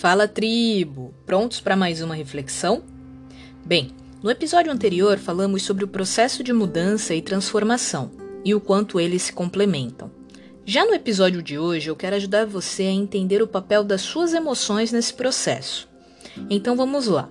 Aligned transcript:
Fala 0.00 0.26
tribo! 0.26 1.12
Prontos 1.26 1.60
para 1.60 1.76
mais 1.76 2.00
uma 2.00 2.14
reflexão? 2.14 2.82
Bem, 3.62 3.90
no 4.22 4.30
episódio 4.30 4.72
anterior 4.72 5.18
falamos 5.18 5.62
sobre 5.62 5.84
o 5.84 5.88
processo 5.88 6.42
de 6.42 6.54
mudança 6.54 7.14
e 7.14 7.20
transformação 7.20 8.10
e 8.42 8.54
o 8.54 8.62
quanto 8.62 8.98
eles 8.98 9.24
se 9.24 9.32
complementam. 9.34 10.10
Já 10.64 10.86
no 10.86 10.94
episódio 10.94 11.42
de 11.42 11.58
hoje, 11.58 11.90
eu 11.90 11.94
quero 11.94 12.16
ajudar 12.16 12.46
você 12.46 12.84
a 12.84 12.90
entender 12.90 13.42
o 13.42 13.46
papel 13.46 13.84
das 13.84 14.00
suas 14.00 14.32
emoções 14.32 14.90
nesse 14.90 15.12
processo. 15.12 15.86
Então 16.48 16.74
vamos 16.74 17.06
lá. 17.06 17.28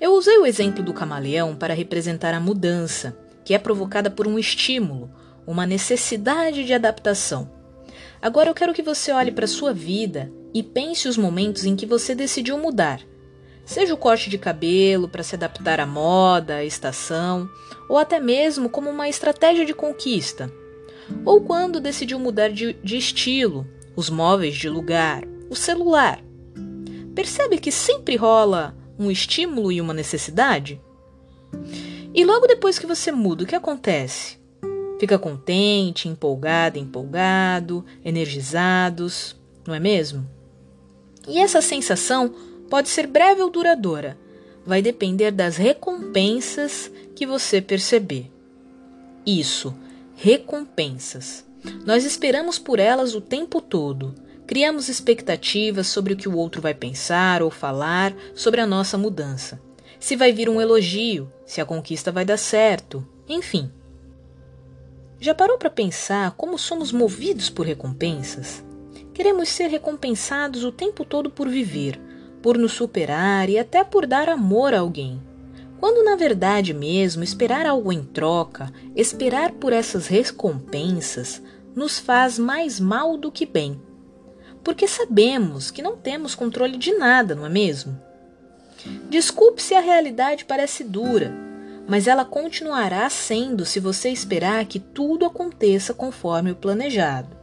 Eu 0.00 0.12
usei 0.12 0.38
o 0.38 0.46
exemplo 0.46 0.84
do 0.84 0.94
camaleão 0.94 1.56
para 1.56 1.74
representar 1.74 2.34
a 2.34 2.40
mudança, 2.40 3.18
que 3.44 3.52
é 3.52 3.58
provocada 3.58 4.12
por 4.12 4.28
um 4.28 4.38
estímulo, 4.38 5.10
uma 5.44 5.66
necessidade 5.66 6.64
de 6.64 6.72
adaptação. 6.72 7.50
Agora 8.22 8.48
eu 8.48 8.54
quero 8.54 8.72
que 8.72 8.82
você 8.82 9.10
olhe 9.10 9.32
para 9.32 9.46
a 9.46 9.48
sua 9.48 9.72
vida 9.72 10.30
e 10.56 10.62
pense 10.62 11.06
os 11.06 11.18
momentos 11.18 11.66
em 11.66 11.76
que 11.76 11.84
você 11.84 12.14
decidiu 12.14 12.56
mudar. 12.56 13.02
Seja 13.62 13.92
o 13.92 13.98
corte 13.98 14.30
de 14.30 14.38
cabelo 14.38 15.06
para 15.06 15.22
se 15.22 15.34
adaptar 15.34 15.78
à 15.78 15.84
moda, 15.84 16.56
à 16.56 16.64
estação, 16.64 17.46
ou 17.90 17.98
até 17.98 18.18
mesmo 18.18 18.70
como 18.70 18.88
uma 18.88 19.06
estratégia 19.06 19.66
de 19.66 19.74
conquista. 19.74 20.50
Ou 21.26 21.42
quando 21.42 21.78
decidiu 21.78 22.18
mudar 22.18 22.48
de, 22.48 22.72
de 22.82 22.96
estilo, 22.96 23.66
os 23.94 24.08
móveis 24.08 24.56
de 24.56 24.66
lugar, 24.66 25.24
o 25.50 25.54
celular. 25.54 26.24
Percebe 27.14 27.58
que 27.58 27.70
sempre 27.70 28.16
rola 28.16 28.74
um 28.98 29.10
estímulo 29.10 29.70
e 29.70 29.78
uma 29.78 29.92
necessidade? 29.92 30.80
E 32.14 32.24
logo 32.24 32.46
depois 32.46 32.78
que 32.78 32.86
você 32.86 33.12
muda, 33.12 33.44
o 33.44 33.46
que 33.46 33.54
acontece? 33.54 34.38
Fica 34.98 35.18
contente, 35.18 36.08
empolgada, 36.08 36.78
empolgado, 36.78 37.84
energizados, 38.02 39.36
não 39.66 39.74
é 39.74 39.78
mesmo? 39.78 40.35
E 41.26 41.38
essa 41.38 41.60
sensação 41.60 42.32
pode 42.70 42.88
ser 42.88 43.06
breve 43.06 43.42
ou 43.42 43.50
duradoura, 43.50 44.16
vai 44.64 44.82
depender 44.82 45.30
das 45.30 45.56
recompensas 45.56 46.90
que 47.14 47.26
você 47.26 47.60
perceber. 47.60 48.30
Isso, 49.24 49.74
recompensas. 50.16 51.44
Nós 51.84 52.04
esperamos 52.04 52.58
por 52.58 52.78
elas 52.78 53.14
o 53.14 53.20
tempo 53.20 53.60
todo. 53.60 54.14
Criamos 54.46 54.88
expectativas 54.88 55.88
sobre 55.88 56.12
o 56.12 56.16
que 56.16 56.28
o 56.28 56.36
outro 56.36 56.60
vai 56.60 56.74
pensar 56.74 57.42
ou 57.42 57.50
falar 57.50 58.14
sobre 58.34 58.60
a 58.60 58.66
nossa 58.66 58.96
mudança. 58.96 59.60
Se 59.98 60.14
vai 60.14 60.32
vir 60.32 60.48
um 60.48 60.60
elogio, 60.60 61.32
se 61.44 61.60
a 61.60 61.64
conquista 61.64 62.12
vai 62.12 62.24
dar 62.24 62.36
certo, 62.36 63.06
enfim. 63.28 63.70
Já 65.18 65.34
parou 65.34 65.58
para 65.58 65.70
pensar 65.70 66.32
como 66.32 66.58
somos 66.58 66.92
movidos 66.92 67.48
por 67.48 67.66
recompensas? 67.66 68.62
Queremos 69.16 69.48
ser 69.48 69.68
recompensados 69.68 70.62
o 70.62 70.70
tempo 70.70 71.02
todo 71.02 71.30
por 71.30 71.48
viver, 71.48 71.98
por 72.42 72.58
nos 72.58 72.72
superar 72.72 73.48
e 73.48 73.58
até 73.58 73.82
por 73.82 74.06
dar 74.06 74.28
amor 74.28 74.74
a 74.74 74.80
alguém. 74.80 75.22
Quando 75.80 76.04
na 76.04 76.16
verdade 76.16 76.74
mesmo 76.74 77.24
esperar 77.24 77.64
algo 77.64 77.90
em 77.90 78.04
troca, 78.04 78.70
esperar 78.94 79.52
por 79.52 79.72
essas 79.72 80.06
recompensas, 80.06 81.40
nos 81.74 81.98
faz 81.98 82.38
mais 82.38 82.78
mal 82.78 83.16
do 83.16 83.32
que 83.32 83.46
bem. 83.46 83.80
Porque 84.62 84.86
sabemos 84.86 85.70
que 85.70 85.80
não 85.80 85.96
temos 85.96 86.34
controle 86.34 86.76
de 86.76 86.92
nada, 86.92 87.34
não 87.34 87.46
é 87.46 87.48
mesmo? 87.48 87.98
Desculpe 89.08 89.62
se 89.62 89.72
a 89.72 89.80
realidade 89.80 90.44
parece 90.44 90.84
dura, 90.84 91.34
mas 91.88 92.06
ela 92.06 92.26
continuará 92.26 93.08
sendo 93.08 93.64
se 93.64 93.80
você 93.80 94.10
esperar 94.10 94.66
que 94.66 94.78
tudo 94.78 95.24
aconteça 95.24 95.94
conforme 95.94 96.50
o 96.50 96.56
planejado. 96.56 97.34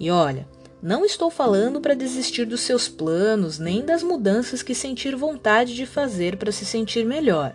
E 0.00 0.10
olha, 0.10 0.57
não 0.80 1.04
estou 1.04 1.28
falando 1.28 1.80
para 1.80 1.94
desistir 1.94 2.44
dos 2.44 2.60
seus 2.60 2.88
planos 2.88 3.58
nem 3.58 3.84
das 3.84 4.02
mudanças 4.02 4.62
que 4.62 4.74
sentir 4.74 5.16
vontade 5.16 5.74
de 5.74 5.84
fazer 5.84 6.36
para 6.36 6.52
se 6.52 6.64
sentir 6.64 7.04
melhor. 7.04 7.54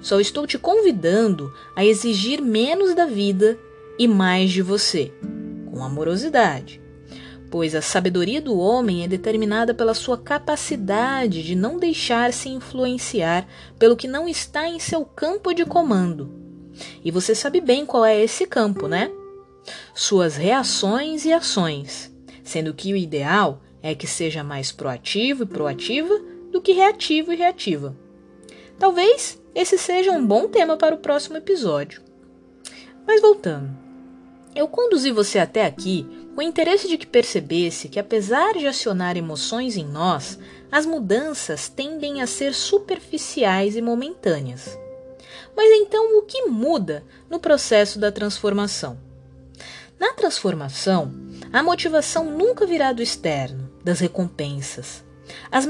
Só 0.00 0.18
estou 0.18 0.46
te 0.46 0.58
convidando 0.58 1.52
a 1.76 1.84
exigir 1.84 2.42
menos 2.42 2.94
da 2.94 3.06
vida 3.06 3.58
e 3.98 4.08
mais 4.08 4.50
de 4.50 4.62
você, 4.62 5.12
com 5.70 5.82
amorosidade. 5.82 6.82
Pois 7.50 7.74
a 7.74 7.80
sabedoria 7.80 8.40
do 8.40 8.58
homem 8.58 9.04
é 9.04 9.08
determinada 9.08 9.72
pela 9.72 9.94
sua 9.94 10.18
capacidade 10.18 11.44
de 11.44 11.54
não 11.54 11.78
deixar-se 11.78 12.48
influenciar 12.48 13.46
pelo 13.78 13.96
que 13.96 14.08
não 14.08 14.28
está 14.28 14.68
em 14.68 14.80
seu 14.80 15.04
campo 15.04 15.54
de 15.54 15.64
comando. 15.64 16.32
E 17.04 17.12
você 17.12 17.34
sabe 17.34 17.60
bem 17.60 17.86
qual 17.86 18.04
é 18.04 18.20
esse 18.20 18.44
campo, 18.44 18.88
né? 18.88 19.10
Suas 19.94 20.36
reações 20.36 21.24
e 21.24 21.32
ações 21.32 22.15
sendo 22.46 22.72
que 22.72 22.92
o 22.92 22.96
ideal 22.96 23.60
é 23.82 23.94
que 23.94 24.06
seja 24.06 24.44
mais 24.44 24.70
proativo 24.70 25.42
e 25.42 25.46
proativa 25.46 26.18
do 26.52 26.62
que 26.62 26.72
reativo 26.72 27.32
e 27.32 27.36
reativa. 27.36 27.94
Talvez 28.78 29.42
esse 29.52 29.76
seja 29.76 30.12
um 30.12 30.24
bom 30.24 30.48
tema 30.48 30.76
para 30.76 30.94
o 30.94 30.98
próximo 30.98 31.36
episódio. 31.36 32.00
Mas 33.06 33.20
voltando, 33.20 33.70
eu 34.54 34.68
conduzi 34.68 35.10
você 35.10 35.40
até 35.40 35.66
aqui 35.66 36.06
com 36.34 36.40
o 36.40 36.44
interesse 36.44 36.86
de 36.86 36.96
que 36.96 37.06
percebesse 37.06 37.88
que, 37.88 37.98
apesar 37.98 38.54
de 38.54 38.66
acionar 38.66 39.16
emoções 39.16 39.76
em 39.76 39.84
nós, 39.84 40.38
as 40.70 40.86
mudanças 40.86 41.68
tendem 41.68 42.22
a 42.22 42.26
ser 42.26 42.54
superficiais 42.54 43.76
e 43.76 43.82
momentâneas. 43.82 44.78
Mas 45.56 45.70
então 45.80 46.16
o 46.18 46.22
que 46.22 46.42
muda 46.46 47.02
no 47.28 47.40
processo 47.40 47.98
da 47.98 48.12
transformação? 48.12 48.98
Na 49.98 50.12
transformação, 50.12 51.12
a 51.56 51.62
motivação 51.62 52.26
nunca 52.26 52.66
virá 52.66 52.92
do 52.92 53.02
externo, 53.02 53.70
das 53.82 53.98
recompensas. 54.00 55.02
As, 55.50 55.66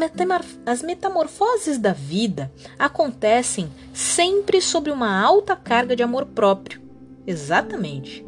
as 0.67 0.83
metamorfoses 0.83 1.79
da 1.79 1.93
vida 1.93 2.53
acontecem 2.77 3.71
sempre 3.95 4.61
sob 4.61 4.91
uma 4.91 5.17
alta 5.17 5.55
carga 5.55 5.95
de 5.95 6.03
amor 6.03 6.27
próprio. 6.27 6.83
Exatamente. 7.25 8.27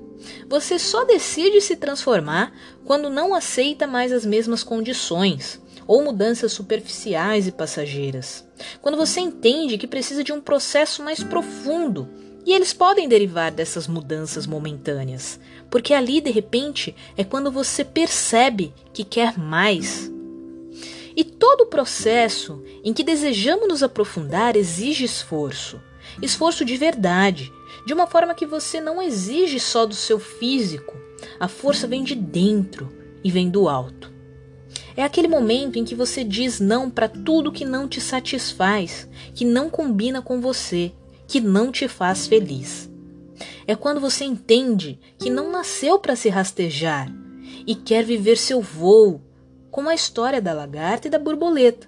Você 0.48 0.78
só 0.78 1.04
decide 1.04 1.60
se 1.60 1.74
transformar 1.74 2.52
quando 2.84 3.10
não 3.10 3.34
aceita 3.34 3.88
mais 3.88 4.12
as 4.12 4.24
mesmas 4.24 4.62
condições 4.62 5.60
ou 5.84 6.04
mudanças 6.04 6.52
superficiais 6.52 7.48
e 7.48 7.50
passageiras. 7.50 8.46
Quando 8.80 8.96
você 8.96 9.18
entende 9.18 9.78
que 9.78 9.88
precisa 9.88 10.22
de 10.22 10.32
um 10.32 10.40
processo 10.40 11.02
mais 11.02 11.24
profundo 11.24 12.08
e 12.46 12.52
eles 12.52 12.72
podem 12.72 13.08
derivar 13.08 13.50
dessas 13.52 13.86
mudanças 13.86 14.46
momentâneas, 14.46 15.38
porque 15.70 15.92
ali 15.92 16.20
de 16.20 16.30
repente 16.30 16.94
é 17.16 17.24
quando 17.24 17.50
você 17.50 17.84
percebe 17.84 18.72
que 18.92 19.04
quer 19.04 19.38
mais. 19.38 20.10
E 21.16 21.24
todo 21.24 21.62
o 21.62 21.66
processo 21.66 22.62
em 22.84 22.92
que 22.92 23.02
desejamos 23.02 23.68
nos 23.68 23.82
aprofundar 23.82 24.56
exige 24.56 25.04
esforço, 25.04 25.80
esforço 26.22 26.64
de 26.64 26.76
verdade, 26.76 27.52
de 27.84 27.92
uma 27.92 28.06
forma 28.06 28.34
que 28.34 28.46
você 28.46 28.80
não 28.80 29.02
exige 29.02 29.58
só 29.58 29.84
do 29.84 29.94
seu 29.94 30.18
físico, 30.18 30.96
a 31.38 31.48
força 31.48 31.86
vem 31.86 32.04
de 32.04 32.14
dentro 32.14 32.88
e 33.22 33.30
vem 33.30 33.50
do 33.50 33.68
alto. 33.68 34.12
É 34.96 35.02
aquele 35.02 35.28
momento 35.28 35.78
em 35.78 35.84
que 35.84 35.94
você 35.94 36.24
diz 36.24 36.60
não 36.60 36.90
para 36.90 37.08
tudo 37.08 37.52
que 37.52 37.64
não 37.64 37.86
te 37.88 38.00
satisfaz, 38.00 39.08
que 39.34 39.44
não 39.44 39.70
combina 39.70 40.20
com 40.20 40.40
você, 40.40 40.92
que 41.28 41.40
não 41.40 41.70
te 41.70 41.86
faz 41.86 42.26
feliz. 42.26 42.90
É 43.66 43.76
quando 43.76 44.00
você 44.00 44.24
entende 44.24 44.98
que 45.18 45.28
não 45.30 45.52
nasceu 45.52 45.98
para 45.98 46.16
se 46.16 46.30
rastejar 46.30 47.12
e 47.66 47.74
quer 47.74 48.02
viver 48.02 48.38
seu 48.38 48.62
voo, 48.62 49.20
como 49.70 49.90
a 49.90 49.94
história 49.94 50.40
da 50.40 50.54
lagarta 50.54 51.06
e 51.06 51.10
da 51.10 51.18
borboleta. 51.18 51.86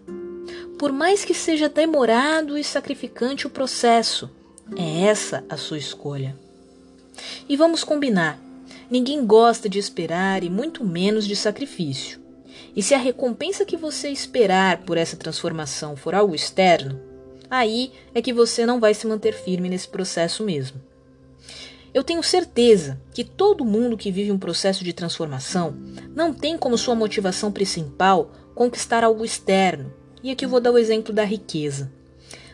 Por 0.79 0.93
mais 0.93 1.25
que 1.25 1.35
seja 1.35 1.69
demorado 1.69 2.57
e 2.57 2.63
sacrificante 2.63 3.47
o 3.47 3.51
processo, 3.51 4.31
é 4.77 5.07
essa 5.07 5.43
a 5.49 5.57
sua 5.57 5.79
escolha. 5.79 6.39
E 7.49 7.57
vamos 7.57 7.83
combinar: 7.83 8.39
ninguém 8.91 9.25
gosta 9.25 9.69
de 9.69 9.79
esperar 9.79 10.45
e 10.45 10.51
muito 10.51 10.85
menos 10.85 11.27
de 11.27 11.35
sacrifício. 11.35 12.21
E 12.77 12.83
se 12.83 12.95
a 12.95 12.99
recompensa 12.99 13.65
que 13.65 13.77
você 13.77 14.11
esperar 14.11 14.79
por 14.79 14.97
essa 14.97 15.17
transformação 15.17 15.97
for 15.97 16.15
algo 16.15 16.35
externo, 16.35 17.01
aí 17.51 17.93
é 18.15 18.23
que 18.23 18.33
você 18.33 18.65
não 18.65 18.79
vai 18.79 18.95
se 18.95 19.07
manter 19.07 19.35
firme 19.35 19.69
nesse 19.69 19.89
processo 19.89 20.45
mesmo. 20.45 20.81
Eu 21.93 22.05
tenho 22.05 22.23
certeza 22.23 23.01
que 23.13 23.25
todo 23.25 23.65
mundo 23.65 23.97
que 23.97 24.13
vive 24.13 24.31
um 24.31 24.39
processo 24.39 24.85
de 24.85 24.93
transformação 24.93 25.77
não 26.15 26.33
tem 26.33 26.57
como 26.57 26.79
sua 26.79 26.95
motivação 26.95 27.51
principal 27.51 28.31
conquistar 28.55 29.03
algo 29.03 29.25
externo, 29.25 29.93
e 30.23 30.31
aqui 30.31 30.45
eu 30.45 30.49
vou 30.49 30.61
dar 30.61 30.71
o 30.71 30.79
exemplo 30.79 31.13
da 31.13 31.25
riqueza. 31.25 31.91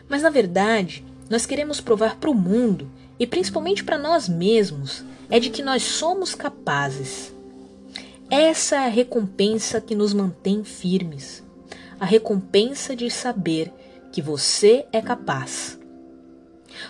Mas 0.09 0.23
na 0.23 0.29
verdade, 0.29 1.05
nós 1.29 1.45
queremos 1.45 1.79
provar 1.79 2.15
para 2.15 2.31
o 2.31 2.33
mundo, 2.33 2.89
e 3.19 3.27
principalmente 3.27 3.83
para 3.83 3.97
nós 3.97 4.27
mesmos, 4.27 5.03
é 5.29 5.39
de 5.39 5.49
que 5.49 5.61
nós 5.61 5.83
somos 5.83 6.33
capazes. 6.33 7.33
Essa 8.29 8.75
é 8.77 8.85
a 8.85 8.89
recompensa 8.89 9.79
que 9.79 9.95
nos 9.95 10.13
mantém 10.13 10.63
firmes. 10.63 11.43
A 11.99 12.05
recompensa 12.05 12.95
de 12.95 13.09
saber 13.09 13.71
que 14.17 14.21
você 14.23 14.83
é 14.91 14.99
capaz. 14.99 15.79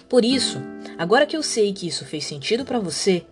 Por 0.08 0.24
isso, 0.24 0.62
agora 0.98 1.26
que 1.26 1.36
eu 1.36 1.44
sei 1.44 1.74
que 1.74 1.86
isso 1.86 2.06
fez 2.06 2.24
sentido 2.24 2.64
para 2.64 2.80
você, 2.80 3.26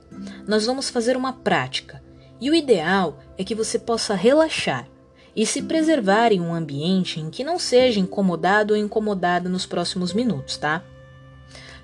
nós 0.45 0.65
vamos 0.65 0.89
fazer 0.89 1.15
uma 1.15 1.31
prática. 1.31 2.03
E 2.41 2.49
o 2.49 2.53
ideal 2.53 3.17
é 3.37 3.43
que 3.45 3.55
você 3.55 3.79
possa 3.79 4.13
relaxar 4.13 4.85
e 5.33 5.45
se 5.45 5.61
preservar 5.61 6.33
em 6.33 6.41
um 6.41 6.53
ambiente 6.53 7.21
em 7.21 7.29
que 7.29 7.41
não 7.41 7.57
seja 7.57 7.97
incomodado 7.97 8.73
ou 8.73 8.77
incomodada 8.77 9.47
nos 9.47 9.65
próximos 9.65 10.11
minutos, 10.11 10.57
tá? 10.57 10.83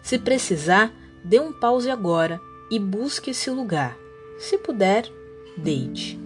Se 0.04 0.20
precisar, 0.20 0.94
dê 1.24 1.40
um 1.40 1.54
pause 1.54 1.90
agora 1.90 2.42
e 2.70 2.78
busque 2.78 3.32
esse 3.32 3.50
lugar. 3.50 3.98
Se 4.38 4.58
puder, 4.58 5.10
deite. 5.56 6.20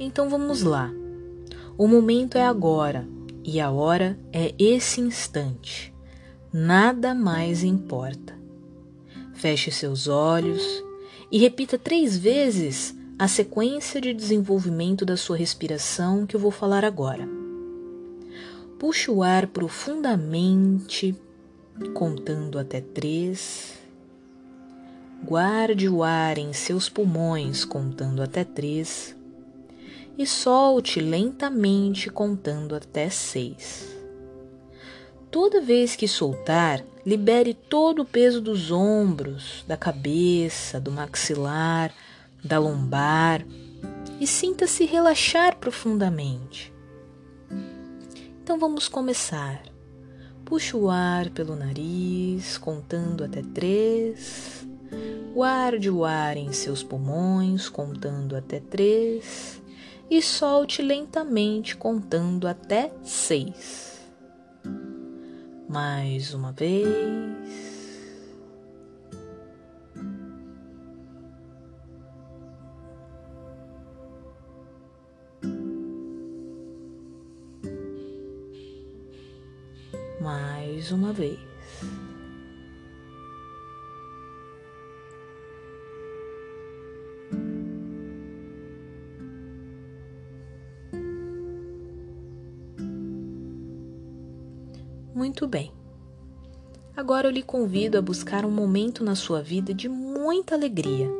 Então 0.00 0.30
vamos 0.30 0.62
lá. 0.62 0.90
O 1.76 1.86
momento 1.86 2.38
é 2.38 2.46
agora 2.46 3.14
e 3.46 3.60
a 3.60 3.70
hora 3.70 4.18
é 4.32 4.52
esse 4.58 5.00
instante. 5.00 5.94
Nada 6.52 7.14
mais 7.14 7.62
importa. 7.62 8.36
Feche 9.34 9.70
seus 9.70 10.08
olhos 10.08 10.62
e 11.30 11.38
repita 11.38 11.78
três 11.78 12.18
vezes 12.18 12.96
a 13.16 13.28
sequência 13.28 14.00
de 14.00 14.12
desenvolvimento 14.12 15.06
da 15.06 15.16
sua 15.16 15.36
respiração 15.36 16.26
que 16.26 16.34
eu 16.34 16.40
vou 16.40 16.50
falar 16.50 16.84
agora. 16.84 17.28
Puxe 18.80 19.10
o 19.10 19.22
ar 19.22 19.46
profundamente, 19.46 21.14
contando 21.94 22.58
até 22.58 22.80
três. 22.80 23.74
Guarde 25.22 25.88
o 25.88 26.02
ar 26.02 26.36
em 26.36 26.52
seus 26.52 26.88
pulmões, 26.88 27.64
contando 27.64 28.22
até 28.22 28.42
três. 28.42 29.15
E 30.16 30.26
solte 30.26 31.00
lentamente, 31.00 32.10
contando 32.10 32.74
até 32.74 33.08
seis. 33.10 33.94
Toda 35.30 35.60
vez 35.60 35.94
que 35.94 36.08
soltar, 36.08 36.82
libere 37.04 37.52
todo 37.52 38.02
o 38.02 38.06
peso 38.06 38.40
dos 38.40 38.70
ombros, 38.70 39.64
da 39.66 39.76
cabeça, 39.76 40.80
do 40.80 40.90
maxilar 40.90 41.92
da 42.46 42.58
lombar 42.58 43.44
e 44.20 44.26
sinta-se 44.26 44.84
relaxar 44.84 45.56
profundamente. 45.56 46.72
Então 48.42 48.58
vamos 48.58 48.88
começar. 48.88 49.62
Puxe 50.44 50.76
o 50.76 50.88
ar 50.88 51.28
pelo 51.30 51.56
nariz, 51.56 52.56
contando 52.56 53.24
até 53.24 53.42
três. 53.42 54.64
Guarde 55.34 55.90
o 55.90 56.04
ar 56.04 56.36
em 56.36 56.52
seus 56.52 56.82
pulmões, 56.82 57.68
contando 57.68 58.36
até 58.36 58.60
três. 58.60 59.60
E 60.08 60.22
solte 60.22 60.82
lentamente, 60.82 61.76
contando 61.76 62.46
até 62.46 62.92
seis. 63.02 64.00
Mais 65.68 66.32
uma 66.32 66.52
vez. 66.52 66.86
mais 80.86 80.90
uma 80.92 81.12
vez. 81.12 81.38
Muito 95.36 95.48
bem. 95.48 95.70
Agora 96.96 97.26
eu 97.26 97.30
lhe 97.30 97.42
convido 97.42 97.98
a 97.98 98.00
buscar 98.00 98.46
um 98.46 98.50
momento 98.50 99.04
na 99.04 99.14
sua 99.14 99.42
vida 99.42 99.74
de 99.74 99.86
muita 99.86 100.54
alegria. 100.54 101.10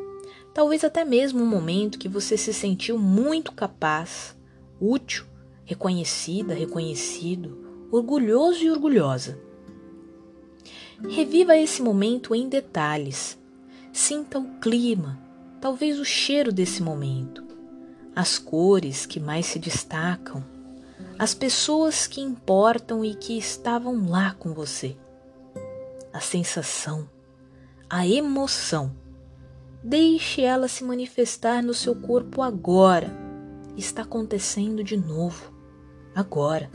Talvez 0.55 0.83
até 0.85 1.05
mesmo 1.05 1.43
um 1.43 1.47
momento 1.47 1.99
que 1.99 2.09
você 2.09 2.35
se 2.39 2.55
sentiu 2.55 2.99
muito 2.99 3.53
capaz, 3.53 4.35
útil, 4.81 5.27
reconhecida, 5.67 6.55
reconhecido, 6.55 7.59
orgulhoso 7.93 8.65
e 8.65 8.71
orgulhosa. 8.71 9.39
Reviva 11.11 11.55
esse 11.55 11.83
momento 11.83 12.35
em 12.35 12.49
detalhes. 12.49 13.39
Sinta 13.93 14.39
o 14.39 14.59
clima, 14.61 15.21
talvez 15.61 16.01
o 16.01 16.07
cheiro 16.07 16.51
desse 16.51 16.83
momento, 16.83 17.45
as 18.15 18.39
cores 18.39 19.05
que 19.05 19.21
mais 19.21 19.45
se 19.45 19.59
destacam, 19.59 20.43
as 21.19 21.35
pessoas 21.35 22.07
que 22.07 22.21
importam 22.21 23.05
e 23.05 23.15
que 23.15 23.39
estavam 23.39 24.09
lá 24.09 24.35
com 24.39 24.53
você. 24.53 24.97
A 26.13 26.21
sensação, 26.21 27.09
a 27.89 28.07
emoção. 28.07 28.95
Deixe 29.83 30.43
ela 30.43 30.69
se 30.69 30.85
manifestar 30.85 31.63
no 31.63 31.73
seu 31.73 31.95
corpo 31.95 32.43
agora. 32.43 33.11
Está 33.77 34.03
acontecendo 34.03 34.85
de 34.85 34.97
novo, 34.97 35.53
agora. 36.15 36.71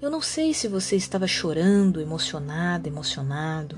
Eu 0.00 0.10
não 0.10 0.20
sei 0.20 0.52
se 0.52 0.66
você 0.66 0.96
estava 0.96 1.26
chorando, 1.26 2.00
emocionada, 2.00 2.88
emocionado, 2.88 3.76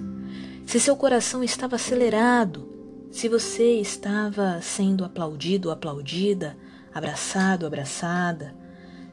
se 0.66 0.80
seu 0.80 0.96
coração 0.96 1.44
estava 1.44 1.76
acelerado, 1.76 2.68
se 3.10 3.28
você 3.28 3.80
estava 3.80 4.60
sendo 4.60 5.04
aplaudido 5.04 5.70
aplaudida, 5.70 6.56
abraçado, 6.92 7.66
abraçada, 7.66 8.54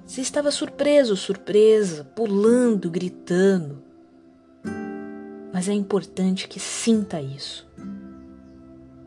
se 0.05 0.21
estava 0.21 0.51
surpreso, 0.51 1.15
surpresa, 1.15 2.03
pulando, 2.03 2.89
gritando. 2.89 3.81
Mas 5.51 5.67
é 5.67 5.73
importante 5.73 6.47
que 6.47 6.59
sinta 6.59 7.21
isso. 7.21 7.67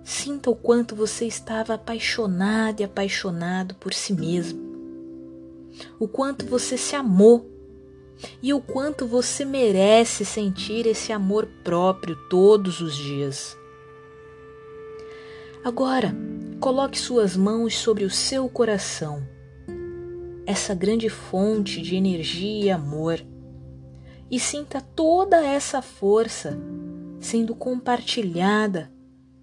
Sinta 0.03 0.51
o 0.51 0.57
quanto 0.57 0.97
você 0.97 1.27
estava 1.27 1.75
apaixonado 1.75 2.81
e 2.81 2.85
apaixonado 2.85 3.75
por 3.75 3.93
si 3.93 4.13
mesmo. 4.13 4.59
O 5.99 6.09
quanto 6.09 6.47
você 6.47 6.77
se 6.77 6.97
amou 6.97 7.47
e 8.43 8.53
o 8.53 8.61
quanto 8.61 9.07
você 9.07 9.45
merece 9.45 10.25
sentir 10.25 10.87
esse 10.87 11.13
amor 11.13 11.47
próprio 11.63 12.17
todos 12.29 12.81
os 12.81 12.97
dias. 12.97 13.57
Agora, 15.63 16.15
coloque 16.59 16.99
suas 16.99 17.37
mãos 17.37 17.77
sobre 17.77 18.05
o 18.05 18.11
seu 18.11 18.49
coração, 18.49 19.23
essa 20.49 20.75
grande 20.75 21.11
fonte 21.11 21.83
de 21.83 21.95
energia 21.95 22.65
e 22.65 22.71
amor, 22.71 23.23
e 24.31 24.41
sinta 24.41 24.81
toda 24.81 25.45
essa 25.45 25.83
força 25.83 26.59
sendo 27.21 27.55
compartilhada 27.55 28.91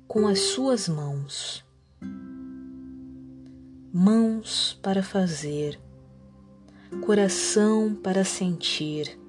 com 0.08 0.26
as 0.28 0.40
suas 0.40 0.90
mãos. 0.90 1.64
Mãos 3.94 4.80
para 4.82 5.04
fazer 5.04 5.80
coração 7.06 7.94
para 7.94 8.24
sentir, 8.24 9.20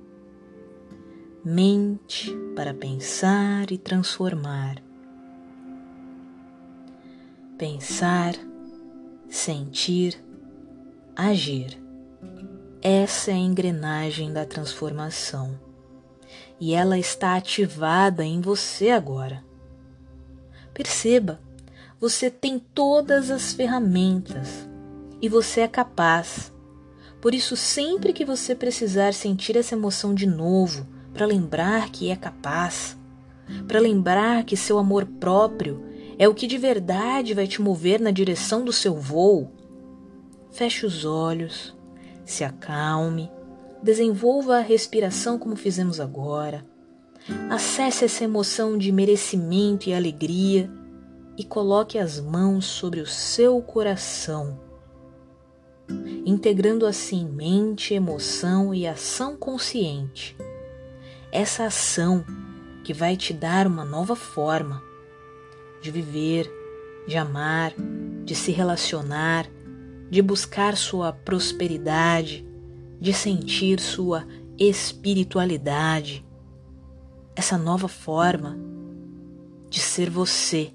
mente 1.44 2.34
para 2.54 2.72
pensar 2.72 3.70
e 3.70 3.76
transformar. 3.76 4.82
Pensar, 7.58 8.34
sentir, 9.28 10.25
agir. 11.16 11.80
Essa 12.82 13.30
é 13.30 13.34
a 13.34 13.38
engrenagem 13.38 14.32
da 14.32 14.44
transformação 14.44 15.58
e 16.60 16.74
ela 16.74 16.98
está 16.98 17.34
ativada 17.34 18.24
em 18.24 18.40
você 18.40 18.90
agora. 18.90 19.42
Perceba, 20.74 21.40
você 21.98 22.30
tem 22.30 22.58
todas 22.58 23.30
as 23.30 23.52
ferramentas 23.52 24.68
e 25.20 25.28
você 25.28 25.62
é 25.62 25.68
capaz 25.68 26.52
por 27.26 27.34
isso, 27.34 27.56
sempre 27.56 28.12
que 28.12 28.24
você 28.24 28.54
precisar 28.54 29.12
sentir 29.12 29.56
essa 29.56 29.74
emoção 29.74 30.14
de 30.14 30.26
novo, 30.26 30.86
para 31.12 31.26
lembrar 31.26 31.90
que 31.90 32.08
é 32.08 32.14
capaz, 32.14 32.96
para 33.66 33.80
lembrar 33.80 34.44
que 34.44 34.56
seu 34.56 34.78
amor 34.78 35.04
próprio 35.04 35.82
é 36.18 36.28
o 36.28 36.34
que 36.34 36.46
de 36.46 36.56
verdade 36.56 37.34
vai 37.34 37.48
te 37.48 37.60
mover 37.60 38.00
na 38.00 38.12
direção 38.12 38.64
do 38.64 38.72
seu 38.72 38.94
voo, 38.94 39.50
feche 40.56 40.86
os 40.86 41.04
olhos, 41.04 41.76
se 42.24 42.42
acalme, 42.42 43.30
desenvolva 43.82 44.56
a 44.56 44.60
respiração 44.60 45.38
como 45.38 45.54
fizemos 45.54 46.00
agora, 46.00 46.66
acesse 47.50 48.06
essa 48.06 48.24
emoção 48.24 48.78
de 48.78 48.90
merecimento 48.90 49.88
e 49.90 49.94
alegria 49.94 50.70
e 51.36 51.44
coloque 51.44 51.98
as 51.98 52.18
mãos 52.18 52.64
sobre 52.64 53.00
o 53.00 53.06
seu 53.06 53.60
coração 53.60 54.64
integrando 56.24 56.86
assim 56.86 57.24
mente, 57.28 57.94
emoção 57.94 58.74
e 58.74 58.86
ação 58.86 59.36
consciente. 59.36 60.36
Essa 61.30 61.66
ação 61.66 62.24
que 62.82 62.92
vai 62.92 63.16
te 63.16 63.32
dar 63.32 63.66
uma 63.66 63.84
nova 63.84 64.16
forma 64.16 64.82
de 65.80 65.90
viver, 65.92 66.50
de 67.06 67.16
amar, 67.16 67.72
de 68.24 68.34
se 68.34 68.50
relacionar, 68.50 69.46
de 70.10 70.22
buscar 70.22 70.76
sua 70.76 71.12
prosperidade, 71.12 72.46
de 73.00 73.12
sentir 73.12 73.80
sua 73.80 74.26
espiritualidade. 74.58 76.24
Essa 77.34 77.58
nova 77.58 77.88
forma 77.88 78.56
de 79.68 79.80
ser 79.80 80.08
você. 80.08 80.72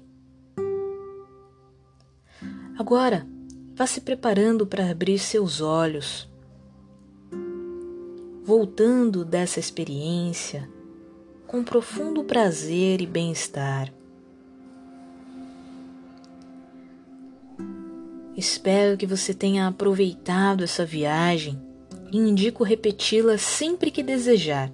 Agora, 2.78 3.26
vá 3.74 3.86
se 3.86 4.00
preparando 4.00 4.66
para 4.66 4.90
abrir 4.90 5.18
seus 5.18 5.60
olhos, 5.60 6.30
voltando 8.44 9.24
dessa 9.24 9.60
experiência 9.60 10.68
com 11.46 11.62
profundo 11.62 12.24
prazer 12.24 13.00
e 13.00 13.06
bem-estar. 13.06 13.92
Espero 18.42 18.96
que 18.96 19.06
você 19.06 19.32
tenha 19.32 19.68
aproveitado 19.68 20.64
essa 20.64 20.84
viagem 20.84 21.62
e 22.10 22.18
indico 22.18 22.64
repeti-la 22.64 23.38
sempre 23.38 23.88
que 23.88 24.02
desejar. 24.02 24.68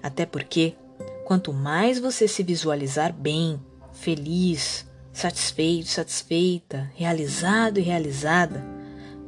Até 0.00 0.24
porque, 0.24 0.76
quanto 1.24 1.52
mais 1.52 1.98
você 1.98 2.28
se 2.28 2.44
visualizar 2.44 3.12
bem, 3.12 3.60
feliz, 3.92 4.88
satisfeito, 5.12 5.88
satisfeita, 5.88 6.88
realizado 6.94 7.78
e 7.78 7.82
realizada, 7.82 8.64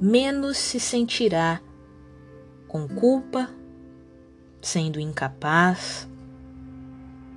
menos 0.00 0.58
se 0.58 0.78
sentirá 0.78 1.60
com 2.68 2.86
culpa, 2.86 3.50
sendo 4.62 5.00
incapaz 5.00 6.08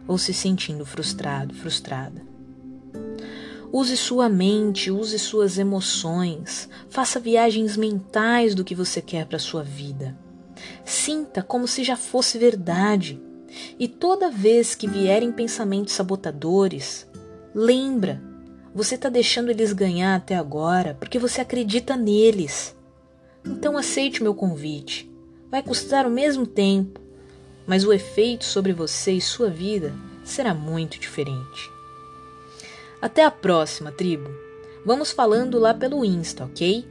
ou 0.07 0.15
se 0.15 0.31
sentindo 0.31 0.85
frustrado, 0.85 1.55
frustrada. 1.55 2.28
Use 3.71 3.95
sua 3.95 4.27
mente, 4.27 4.89
use 4.89 5.19
suas 5.19 5.59
emoções, 5.59 6.67
faça 6.89 7.19
viagens 7.19 7.77
mentais 7.77 8.55
do 8.55 8.63
que 8.63 8.73
você 8.73 8.99
quer 8.99 9.27
para 9.27 9.37
sua 9.37 9.63
vida. 9.63 10.17
Sinta 10.83 11.43
como 11.43 11.67
se 11.67 11.83
já 11.83 11.95
fosse 11.95 12.39
verdade. 12.39 13.21
E 13.77 13.87
toda 13.87 14.31
vez 14.31 14.73
que 14.73 14.87
vierem 14.87 15.31
pensamentos 15.31 15.93
sabotadores, 15.93 17.07
lembra, 17.53 18.21
você 18.73 18.95
está 18.95 19.07
deixando 19.07 19.51
eles 19.51 19.71
ganhar 19.71 20.15
até 20.15 20.35
agora 20.35 20.97
porque 20.99 21.19
você 21.19 21.41
acredita 21.41 21.95
neles. 21.95 22.75
Então 23.45 23.77
aceite 23.77 24.23
meu 24.23 24.33
convite. 24.33 25.11
Vai 25.49 25.61
custar 25.61 26.07
o 26.07 26.11
mesmo 26.11 26.45
tempo, 26.45 26.99
mas 27.67 27.85
o 27.85 27.93
efeito 27.93 28.45
sobre 28.45 28.73
você 28.73 29.13
e 29.13 29.21
sua 29.21 29.49
vida 29.49 29.93
será 30.23 30.53
muito 30.53 30.99
diferente. 30.99 31.78
Até 33.01 33.23
a 33.23 33.31
próxima, 33.31 33.91
tribo. 33.91 34.29
Vamos 34.85 35.11
falando 35.11 35.59
lá 35.59 35.73
pelo 35.73 36.03
Insta, 36.03 36.45
ok? 36.45 36.85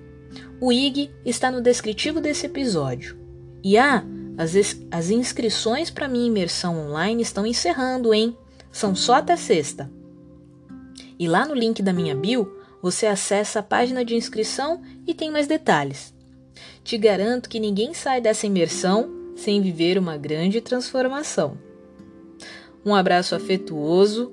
O 0.61 0.73
IG 0.73 1.11
está 1.25 1.51
no 1.51 1.61
descritivo 1.61 2.21
desse 2.21 2.47
episódio. 2.47 3.19
E 3.63 3.77
ah, 3.77 4.05
as, 4.37 4.55
as 4.91 5.11
inscrições 5.11 5.91
para 5.91 6.09
minha 6.09 6.27
imersão 6.27 6.79
online 6.79 7.23
estão 7.23 7.47
encerrando, 7.47 8.15
hein? 8.15 8.37
São 8.71 8.95
só 8.95 9.15
até 9.15 9.37
sexta. 9.37 9.91
E 11.19 11.27
lá 11.27 11.45
no 11.45 11.55
link 11.55 11.83
da 11.83 11.93
minha 11.93 12.15
bio, 12.15 12.57
você 12.81 13.07
acessa 13.07 13.59
a 13.59 13.63
página 13.63 14.05
de 14.05 14.15
inscrição 14.15 14.81
e 15.07 15.13
tem 15.13 15.31
mais 15.31 15.47
detalhes. 15.47 16.15
Te 16.85 16.97
garanto 16.97 17.49
que 17.49 17.61
ninguém 17.61 17.93
sai 17.93 18.21
dessa 18.21 18.47
imersão 18.47 19.11
sem 19.37 19.61
viver 19.61 19.99
uma 19.99 20.17
grande 20.17 20.61
transformação. 20.61 21.59
Um 22.85 22.95
abraço 22.95 23.35
afetuoso 23.35 24.33